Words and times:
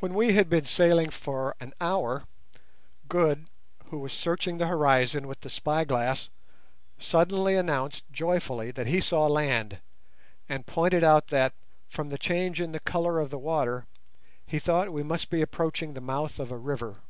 When 0.00 0.14
we 0.14 0.32
had 0.32 0.48
been 0.48 0.64
sailing 0.64 1.10
for 1.10 1.54
an 1.60 1.74
hour, 1.78 2.24
Good, 3.10 3.50
who 3.90 3.98
was 3.98 4.14
searching 4.14 4.56
the 4.56 4.68
horizon 4.68 5.28
with 5.28 5.42
the 5.42 5.50
spy 5.50 5.84
glass, 5.84 6.30
suddenly 6.98 7.54
announced 7.54 8.04
joyfully 8.10 8.70
that 8.70 8.86
he 8.86 9.02
saw 9.02 9.26
land, 9.26 9.80
and 10.48 10.64
pointed 10.64 11.04
out 11.04 11.26
that, 11.26 11.52
from 11.90 12.08
the 12.08 12.16
change 12.16 12.58
in 12.58 12.72
the 12.72 12.80
colour 12.80 13.20
of 13.20 13.28
the 13.28 13.36
water, 13.38 13.84
he 14.46 14.58
thought 14.58 14.90
we 14.94 15.02
must 15.02 15.28
be 15.28 15.42
approaching 15.42 15.92
the 15.92 16.00
mouth 16.00 16.38
of 16.38 16.50
a 16.50 16.56
river. 16.56 17.02